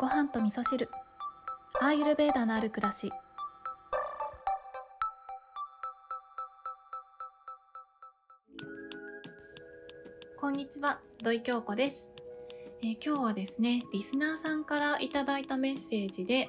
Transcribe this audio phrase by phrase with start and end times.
[0.00, 0.88] ご飯と味噌汁。
[1.78, 3.12] アーユルベーダのある暮らし。
[10.40, 11.00] こんにちは。
[11.22, 12.08] 土井京子です、
[12.82, 16.48] えー今日はですねリスナーさんからいただいたメッセージで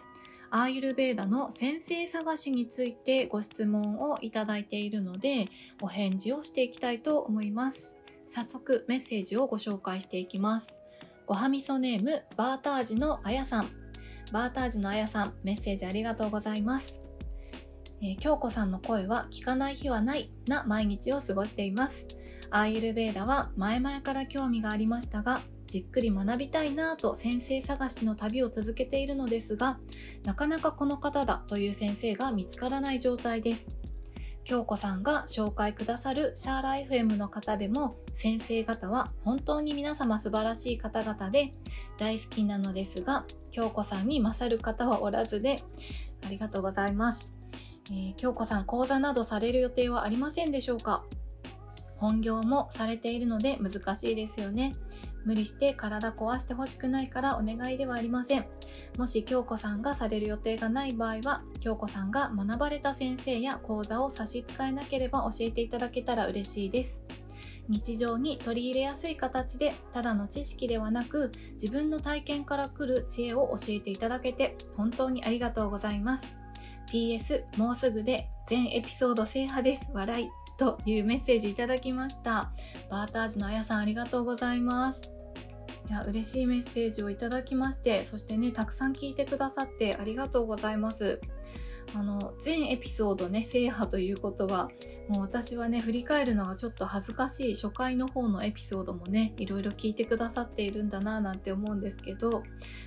[0.50, 5.50] アーユルベーダの先生探しについてご質問をいただいているので
[5.82, 7.98] お返事をしていきたいと思います。
[8.30, 10.81] 早速メッセージをご紹介していきます。
[11.32, 13.70] ごはみそネームバータージのあやさん。
[14.34, 17.00] バータージのあやさんメッセージありがとうございます、
[18.02, 22.06] えー京子さんの声は聞かない日はないな毎日を過ごしています。
[22.50, 29.80] アーユルベーダは前々から興味がありましたがじっくり学びたいなぁと先生探しの旅を続けているのですが
[30.26, 33.81] なかなかこの方だという先生が見つからない状態です。
[34.44, 41.54] 京子さんが紹介くださるシャーラ FM の方でも先生方は本当に皆様素晴らしい方々で
[41.98, 45.64] 大好きなのですが京子さんに勝る方はおらずで
[46.26, 47.34] ありがとうございます、
[47.90, 51.04] えー京子さん講座などされる予定はありませんでしょうか？
[51.98, 54.74] 本業もされているので難しいですよね。
[55.26, 58.46] 無理して体壊してほしくないからお願いではありません。
[58.98, 67.06] もし京子さんがされる予定がない場合は京子さんが学ばれた先生や講座を差し支えなければ教えていただけたら嬉しいです。
[67.68, 76.36] 日常に取り入れやすい形でただの知識ではなく自分の体験から来る知恵を教えていただけて本当にありがとうございます。
[76.92, 79.90] PS もうすぐで全エピソード制覇です。
[79.94, 80.41] 笑い。
[80.62, 82.52] というメッセージいただきました。
[82.88, 85.12] バーターズのあやさんありがとうございます。
[85.90, 91.20] いや嬉しいメッセージをいただきましてそしてねたくさん聞いてくださってありがとうございます。
[91.96, 94.70] あの全エピソードね制覇ということは
[95.10, 102.44] もう私はね振り返るのがちょっと恥ずかしい初回の方のエピソードもねいろいろ聞いてくださっているんだななんて思うんですけど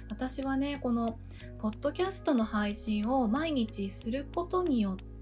[0.08, 1.18] 私はねこの
[1.58, 5.13] ポッドキャストの配信を毎日することによって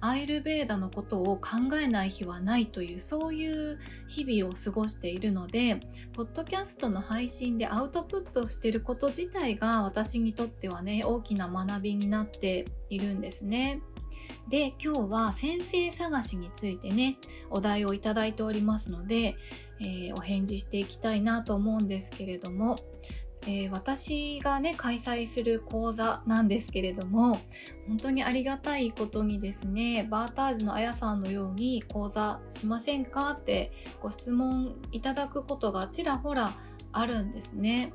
[0.00, 5.80] アイルベーダのことを考えない日はないというそういう日々を過ごしているので
[6.12, 13.80] ポッドキャストの配信でアウトプットしてること自体が私にとってはね大きな学びになっているんですね。
[14.48, 17.18] で今日は先生探しについてね
[17.50, 19.36] お題をいただいておりますので、
[19.80, 22.78] えーお返事していきたいなと思うんですけれども、
[23.46, 27.40] えー私がね開催する講座なんですけれども
[27.88, 36.54] 本当にありがたいことにですねバータージのあやさんのように講座しませんかってご質問いただくことがちらほら
[36.92, 37.92] あるんですね。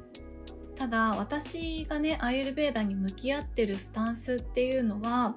[0.76, 5.34] ただ私がねアイルベーダに向き合ってるスタンスっていうのは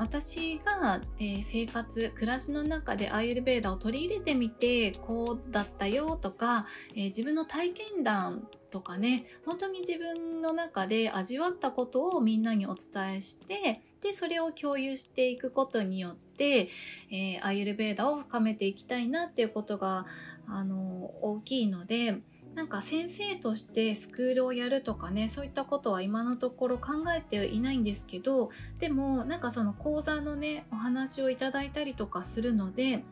[0.00, 6.66] 私が、えー生活暮らしの中でアイルベーダを取り入れてみてこうだったよとか、
[6.96, 16.70] えー自分の体験談とかね本当に自分の中で味わったことをみんなにお伝えしてでそれを共有していくことによって、
[17.10, 20.06] えーアイルベーダを深めていきたいなっていうことが
[20.48, 22.20] あの大きいので
[22.54, 33.04] なんか先生としてスクールをやるとかねそういったことは今のところ考えていないんですけどでもなんかその講座のねお話をいただいたりとかするので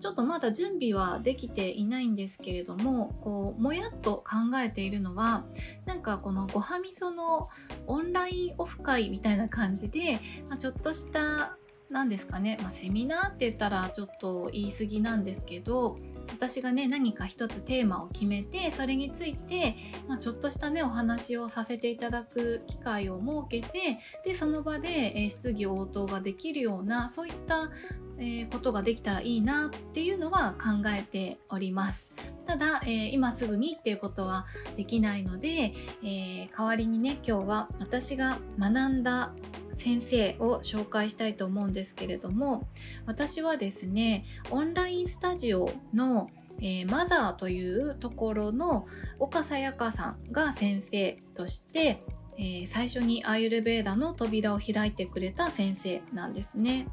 [0.00, 5.44] ちょっとまだ準備はできていないんですけれどもこうもやっと考えているのは
[5.84, 7.50] なんかこのごはみその
[7.86, 11.58] オンラインオフ会みたいな感じで、まあ、ちょっとした
[11.90, 15.98] なんですかね、まあ、セミナーって言ったらちょっと言い過ぎなんですけど
[16.32, 19.76] 私がね何か一つテーマを決めてそれについて、
[20.08, 27.70] まあ、ちょっとしたねお話をさせていただく機会を設けてでその場で、えー質疑応答ができるようなそういった、
[28.18, 32.10] えーことができたらいいなっていうのは考えております。
[32.46, 34.46] ただ、えー今すぐにっていうことは
[34.76, 39.32] できないので、えー代わりにね今日は私が学んだ
[39.76, 42.68] 先生を紹介したいと思うんですけれども
[43.06, 48.86] 私はですねオンラインスタジオの、えーマザーというところの
[49.18, 52.02] 岡さやかさんが先生として、
[52.36, 56.88] えー最初にアーユルベーダの扉を開いてくれた先生なんですね。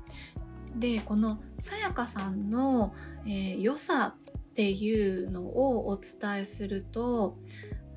[0.75, 2.94] でこのさやかさんの、
[3.25, 7.38] えー良さっていうのをお伝えすると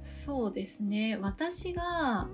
[0.02, 2.28] そうですね私が、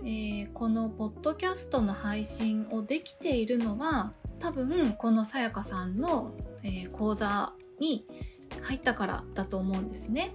[0.00, 6.32] えーこのポッドキャストの配信をできているのは多分このさやかさんの、
[6.62, 8.06] えー講座に
[8.62, 10.32] 入ったからだと思うんですね。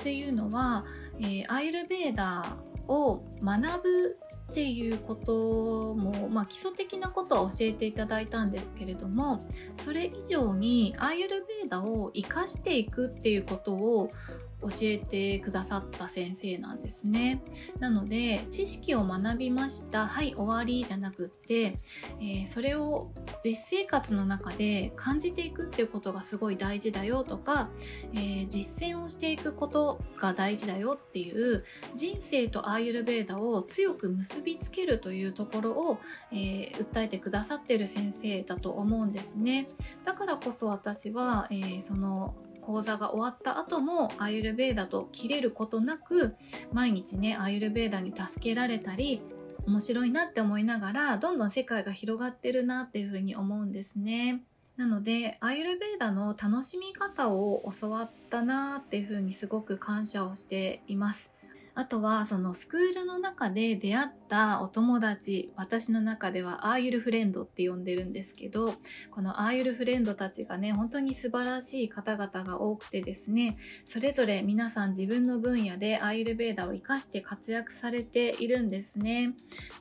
[0.00, 0.84] っていうのは、
[1.18, 4.18] えーアイルベーダーを学ぶ
[4.50, 9.46] っていうことも、まあ、基礎的なことは教えていただいたんですけれども
[9.84, 14.10] それ以上にアーユルベーダを生かしていくっていうことを
[14.60, 17.42] 教えてくださった先生なんですね。
[17.78, 21.80] なので知識を学びましたはい終わりじゃなくって、
[22.20, 23.12] えー、それを
[23.44, 27.70] 実生活の中で感じていくっていうことがすごい大事だよとか、
[28.12, 31.64] えー、実践をしていくことが大事だよっていう
[31.94, 35.98] 人生とアーユルベーダを強く結びつけるというところを、
[36.32, 39.68] えー、訴えてくださってる先生だと思うんですね。
[40.04, 42.34] だからこそ私は、えその
[42.68, 46.36] 講座が終わった後もアーユルベーダと切れることなく
[46.70, 49.22] 毎日ねアーユルベーダに助けられたり
[49.66, 54.42] 面白いなって思いながらどんどん世界が広がってるなっていうふうに思うんですね。
[54.76, 61.32] なのでアーユルベーダの楽しみ方を教わったなっていうふうにすごく感謝をしています。
[61.78, 68.74] あとはそのスクールの中で出会ったお友達私の中ではアーユルフレンドって呼んでるんですけど
[69.12, 79.34] このアーユルフレンドたちがね本当に素晴らしい方々が多くてですねそれぞれ皆さん自分の分野でアーユルベーダを活かして活躍されているんですね。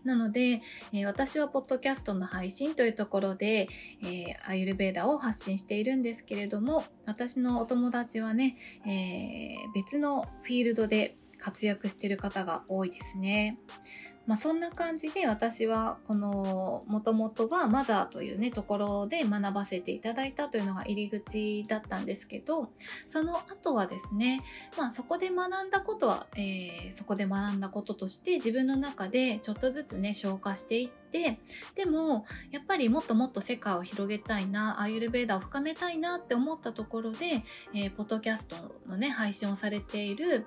[0.03, 0.61] なので、
[0.93, 3.69] えー、私はポッドキャストの配信というところで、
[4.03, 8.55] えー、アーユルベーダを発信しているんですけれども私のお友達はね、
[8.85, 13.57] えー、別のフィールドで活躍してる方が多いですね。
[14.27, 22.69] まあ、そんな感じで私はこのもともとはマザーというねところで学ばせていただいたというのが入り口だったんですけど
[23.07, 24.41] その後はですね、
[24.77, 31.39] まあ、そこで学んだことは、え、そこで学んだこととして自分の中でちょっとずつね消化していってて
[31.75, 37.43] でもやっぱりもっともっと世界を広げたいなアーユルベーダーを深めたいなって思ったところで、
[37.73, 38.55] えー、ポッドキャスト
[38.87, 40.45] のね配信をされている、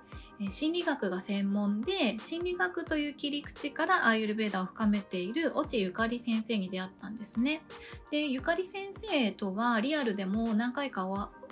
[0.48, 7.62] 心理学が専門で心理学という切り口からアーユルベーダーを深めている越智ゆかり先生に出会ったんですね。
[8.10, 11.06] でゆかり先生とはリアルでも何回か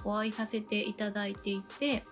[0.05, 2.05] お会いさせていただいていて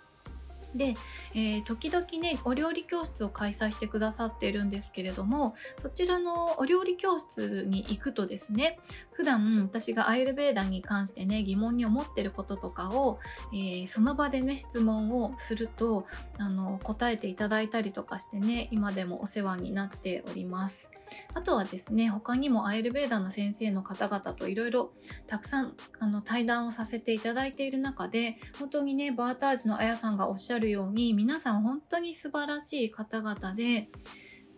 [0.74, 0.96] で、
[1.34, 8.78] えー、時々ねお料理教室を開催してくださっているんですけれどもそちらのお料理教室に行くとですね
[9.12, 13.18] 普段私がアイルベーダに関してね疑問に思ってることとかを、
[13.52, 16.06] えー、その場でね質問をすると
[16.38, 20.90] あの答えていただいたりとかしてね今でもお世話になっております。
[21.34, 24.90] あとはですね他にもアイルベーダの先生の方々といろいろ
[25.26, 33.88] たくさんあの対談をさせていただいている中で本当にねバータージのあやさんがおっしゃるように皆さん本当に素晴らしい方々で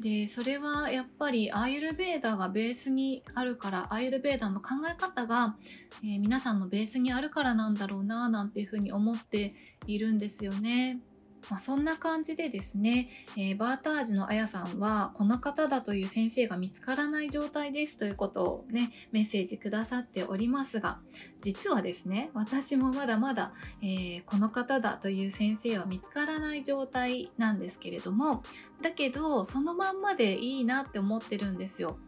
[0.01, 5.57] でそれはやっぱりアーユルベーダがベースにあるからアーユルベーダの考え方が、
[6.05, 9.55] えー、皆さんのベースにあるからなんだろうななんていうふうに思って
[9.87, 11.01] いるんですよね。
[11.51, 20.99] まあ、そんな感じでですね、えー、バータージュのあやさんはこの方だという先生が見つからない状態ですということをねメッセージくださっておりますが
[21.41, 23.53] 実はですね私もまだまだ、
[23.83, 28.43] えー、この方だという先生は見つからない状態なんですけれども
[28.83, 31.99] だけどそのまんまでいいなって思ってるんですよ。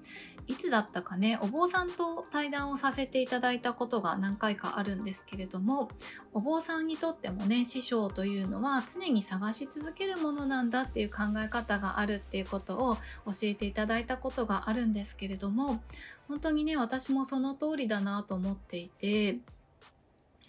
[0.47, 5.89] いつだったかねお坊さんと対談をさせていただいたことが何回かあるんですけれども
[6.33, 12.97] お坊さんにとってもね師匠というのは常に探し続けるものなんだっていう考え方があるっていうことを
[13.27, 15.83] 教えていただいたことがあるんですけれども
[16.29, 19.39] 本当にね私もその通りだなと思っていて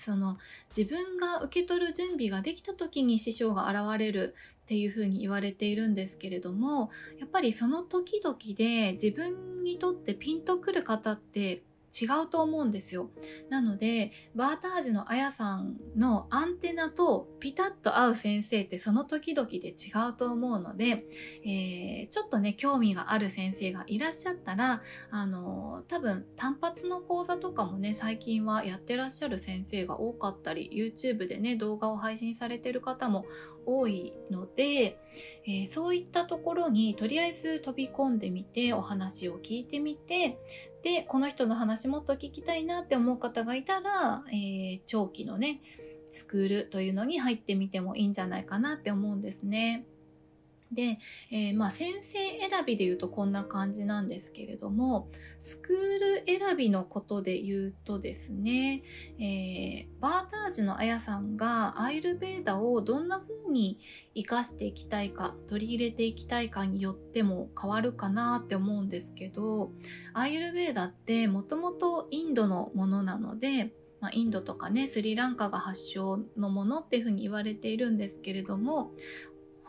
[0.02, 0.38] その
[0.76, 6.90] 自分が受け取る準備ができた時に師匠が現れるっていうふうに言われているんですけれども
[7.20, 13.10] やっぱりその時々で自分にとってピンとくる方って違うと思うんですよ。
[13.50, 19.74] なので、バータージのあやさんのアンテナとピタッと合う先生ってその時々で違
[20.10, 21.06] うと思うので、
[21.44, 33.26] えー、ちょっとね、興味がある先生がいらっしゃったら、あの、多分単発の講座とかもね、最近はやってらっしゃる先生が多かったり、YouTube でね、動画を配信されてる方も
[33.66, 34.98] 多いので、
[35.46, 40.40] えー、そういったところにとりあえず飛び込んでみてお話を聞いてみて
[40.84, 45.62] でこの人の話もっと聞きたいなって思う方がいたら、えー、長期のね
[46.14, 49.86] スクールというのに入ってみてもいいんじゃないかなって思うんですね。
[50.72, 51.00] で、
[51.32, 55.10] えー、まあ先生選びで言うとこんな感じなんですけれども
[55.42, 58.84] スクール選びのことで言うとですね、
[59.20, 59.88] えー、
[60.52, 63.80] バータージのあやさんがアイルベーダをどんな風に
[64.14, 69.72] 活かしていきたいか取り入れていきたいかによっても変わるかなって思うんですけど
[70.14, 78.94] アイルベーダってもともとインドのものなのでまあ、インドとかねスリランカが発祥のものっていうふうに言われているんですけれども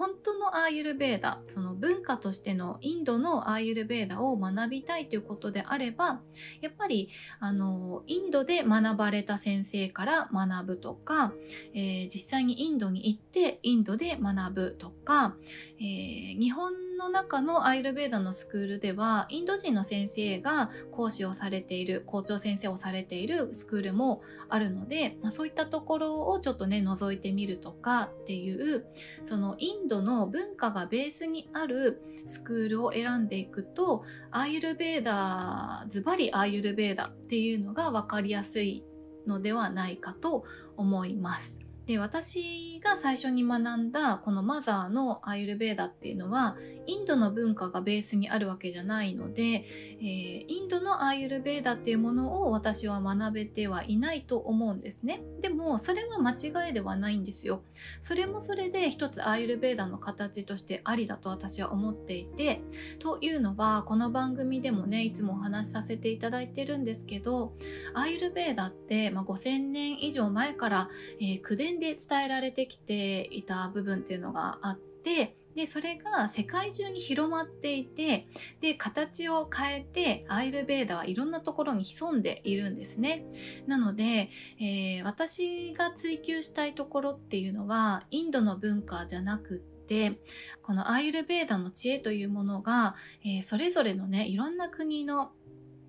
[0.03, 6.21] 本当のアーユルベーダその文化としてのインドのアーユルベーダを学びたいということであれば
[6.61, 11.33] やっぱりあのインドで学ばれた先生から学ぶとか、
[11.73, 15.37] えー、実際にインドに行ってインドで学ぶとか、
[15.79, 28.87] えー、日本のの中のアイルベーダのスクールではインド人の先生が講師をされている校長先生をされているスクールもあるので、まあ、そういったところをちょっとね覗いてみるとかっていう
[29.25, 38.85] そのインドの文化がベースにあるスクールを選んでいくとアーユルベーダズバリアーユルベーダっていうのが分かりやすい
[39.27, 40.45] のではないかと
[40.77, 41.63] 思います。
[41.87, 55.23] で私が最初に学んだこのマザーのアイルベーダっていうのはインドの文化がベースにあるわけじゃないので、えー、インドのアイルベーダっていうものを私は学べてはいないと思うんですね。
[55.41, 57.63] でもそれは間違いではないんですよ。
[58.01, 62.61] それもそれで一つアイルベーダの形としてありだと私は思っていて
[62.99, 67.55] というのはこの番組でもねいつもお話しさせていただいてるんですけど
[67.95, 78.27] アイルベーダって、まあ、5000年以上前から、えー、口伝で伝えられてきていた部分っていうのがあってでそれが世界中に広まっていて
[78.61, 83.25] で形を変えてアイルベーダはいろんなところに潜んでいるんですね。
[83.67, 90.21] なので、えー、私が追求したいところっていうのはインドの文化じゃなくって
[90.63, 95.33] このアイルベーダの知恵というものが、えー、それぞれのねいろんな国の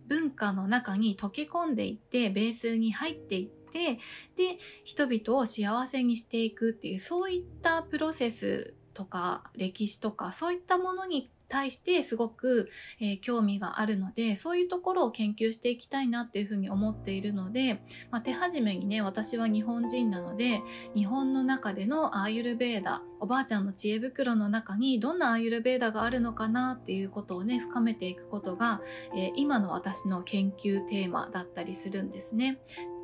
[0.08, 4.00] 文化の中に溶け込んでいってベースに入っていって
[4.36, 17.76] で人々を幸せにしていくっていうそういったプロセスとか歴史とかそういったものに対してすごく、えー、興味があるのでそういうところを研究していきたいなっていうふうに思っているので、
[18.10, 20.64] まあ、手始めにね私は日本人なので
[20.96, 28.82] 日本の中でのアーユルベーダおばあちゃんの知恵袋の中にどんなアーユルベーダがあるのかなっていうことをね深めていくことが、
[29.16, 32.58] えー、今の私の研究テーマだったりするんですね。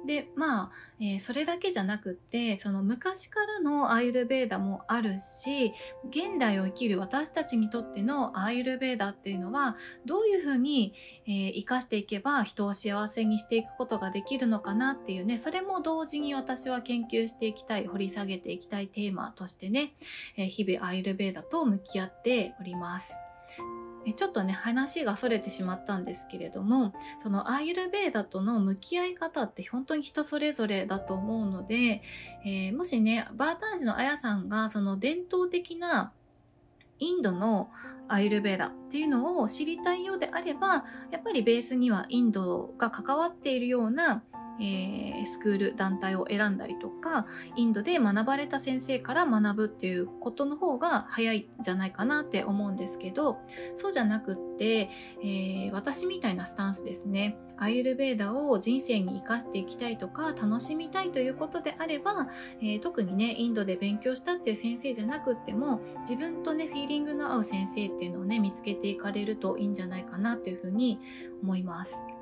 [0.06, 5.74] でまあ、えー、それだけじゃなくってその昔からのアイルベーダもあるし
[6.10, 10.94] 現代を生きる私たちにとってのアイルベーダっていうのはどういうふうに、
[11.28, 19.94] えー、生かしていけば人を幸せにしていくことができるのかなっていうねそれも同時に私は研究していきたい掘り下げていきたいテーマとしてね、
[20.38, 23.16] えー、日々アイルベーダと向き合っております。
[24.16, 32.02] ちょっとね話がそれてしまったんですけれどもそのアイルベーダとの向き合い方って本当に人それぞれだと思うので、
[32.46, 36.12] えー、もしねバータージのあやさんがその伝統的な
[37.00, 37.70] インドの
[38.08, 44.24] アイルベーダっていうのを知りたいようであればやっぱりベースにはインドが関わっているような
[44.60, 47.26] えー、スクール団体を選んだりとか
[47.56, 53.38] インドで学ばれた先生から学ぶっていうことの方が早いんじゃないかなって思うんですけど
[53.76, 54.90] そうじゃなくって、
[55.22, 62.30] えー、私みたいなスタンスですねアイルベーダを人生に生かしていきたいとか楽しみたいということであれば、
[62.62, 71.00] えー、特にねインドで勉強したっていう先生じゃなくっても自分とねフィーリングの合う先生っていうのをね見つけていかれるといいんじゃないかなというふうに
[71.44, 72.19] 思います。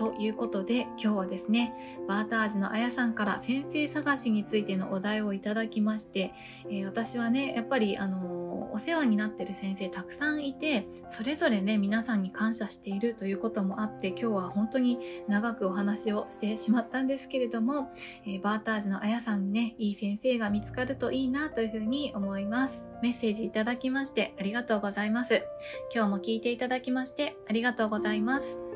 [0.00, 1.74] ということで今日はですね
[2.08, 6.32] バータージのあやさんから先生探しについてのお題をいただきまして、
[6.70, 17.90] えー、私はねやっぱりあのー、お世話になってる先生たくさんいてそれぞれね皆さんに感謝しているということもあって今日は本当に長くお話をしてしまったんですけれども、
[18.24, 22.88] えー、バータージのあやさんにねいい先生が見つかるといいなというふうに思います。
[23.02, 25.42] メッセージいただきましてありがとうございます。
[25.94, 28.69] 今日も聞いていただきましてありがとうございます。